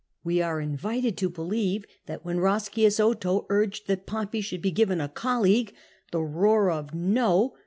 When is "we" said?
0.23-0.41